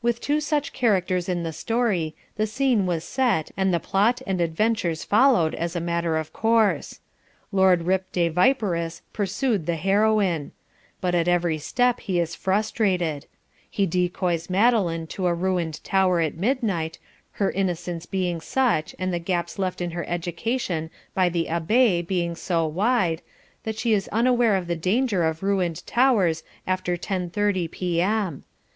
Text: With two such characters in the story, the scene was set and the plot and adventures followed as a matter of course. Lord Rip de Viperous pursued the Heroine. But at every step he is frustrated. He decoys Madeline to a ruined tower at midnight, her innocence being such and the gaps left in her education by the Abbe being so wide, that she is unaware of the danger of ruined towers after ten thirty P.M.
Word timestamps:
With 0.00 0.20
two 0.20 0.38
such 0.40 0.72
characters 0.72 1.28
in 1.28 1.42
the 1.42 1.52
story, 1.52 2.14
the 2.36 2.46
scene 2.46 2.86
was 2.86 3.02
set 3.02 3.50
and 3.56 3.74
the 3.74 3.80
plot 3.80 4.22
and 4.24 4.40
adventures 4.40 5.02
followed 5.02 5.56
as 5.56 5.74
a 5.74 5.80
matter 5.80 6.16
of 6.18 6.32
course. 6.32 7.00
Lord 7.50 7.82
Rip 7.82 8.12
de 8.12 8.28
Viperous 8.28 9.02
pursued 9.12 9.66
the 9.66 9.74
Heroine. 9.74 10.52
But 11.00 11.16
at 11.16 11.26
every 11.26 11.58
step 11.58 11.98
he 11.98 12.20
is 12.20 12.36
frustrated. 12.36 13.26
He 13.68 13.86
decoys 13.86 14.48
Madeline 14.48 15.08
to 15.08 15.26
a 15.26 15.34
ruined 15.34 15.82
tower 15.82 16.20
at 16.20 16.36
midnight, 16.36 17.00
her 17.32 17.50
innocence 17.50 18.06
being 18.06 18.40
such 18.40 18.94
and 19.00 19.12
the 19.12 19.18
gaps 19.18 19.58
left 19.58 19.80
in 19.80 19.90
her 19.90 20.04
education 20.06 20.90
by 21.12 21.28
the 21.28 21.48
Abbe 21.48 22.02
being 22.02 22.36
so 22.36 22.64
wide, 22.68 23.20
that 23.64 23.76
she 23.76 23.92
is 23.92 24.06
unaware 24.12 24.54
of 24.54 24.68
the 24.68 24.76
danger 24.76 25.24
of 25.24 25.42
ruined 25.42 25.84
towers 25.88 26.44
after 26.68 26.96
ten 26.96 27.30
thirty 27.30 27.66
P.M. 27.66 28.44